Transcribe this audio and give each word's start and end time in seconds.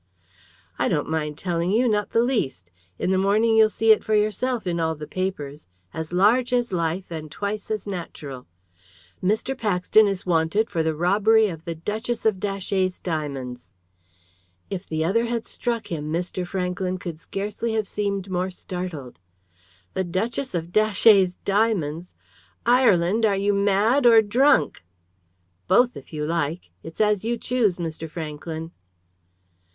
"I 0.79 0.87
don't 0.87 1.11
mind 1.11 1.37
telling 1.37 1.69
you, 1.69 1.87
not 1.87 2.09
the 2.09 2.23
least. 2.23 2.71
In 2.97 3.11
the 3.11 3.19
morning 3.19 3.55
you'll 3.55 3.69
see 3.69 3.91
it 3.91 4.03
for 4.03 4.15
yourself 4.15 4.65
in 4.65 4.79
all 4.79 4.95
the 4.95 5.05
papers 5.05 5.67
as 5.93 6.11
large 6.11 6.51
as 6.53 6.73
life 6.73 7.11
and 7.11 7.29
twice 7.29 7.69
as 7.69 7.85
natural. 7.85 8.47
Mr. 9.23 9.55
Paxton 9.55 10.07
is 10.07 10.25
wanted 10.25 10.71
for 10.71 10.81
the 10.81 10.95
robbery 10.95 11.49
of 11.49 11.65
the 11.65 11.75
Duchess 11.75 12.25
of 12.25 12.39
Datchet's 12.39 12.99
diamonds." 12.99 13.73
If 14.71 14.89
the 14.89 15.05
other 15.05 15.25
had 15.25 15.45
struck 15.45 15.91
him 15.91 16.11
Mr. 16.11 16.47
Franklyn 16.47 16.97
could 16.97 17.19
scarcely 17.19 17.73
have 17.73 17.85
seemed 17.85 18.27
more 18.27 18.49
startled. 18.49 19.19
"The 19.93 20.03
Duchess 20.03 20.55
of 20.55 20.71
Datchet's 20.71 21.35
diamonds! 21.45 22.15
Ireland, 22.65 23.23
are 23.23 23.37
you 23.37 23.53
mad 23.53 24.07
or 24.07 24.23
drunk?" 24.23 24.83
"Both, 25.67 25.95
if 25.95 26.11
you 26.11 26.25
like. 26.25 26.71
It's 26.81 26.99
as 27.01 27.23
you 27.23 27.37
choose, 27.37 27.77
Mr. 27.77 28.09
Franklyn." 28.09 28.71